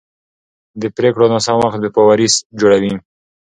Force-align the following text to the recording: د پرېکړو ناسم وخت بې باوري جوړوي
د 0.81 0.83
پرېکړو 0.97 1.25
ناسم 1.33 1.55
وخت 1.59 1.79
بې 1.83 1.89
باوري 1.95 2.27
جوړوي 2.59 2.93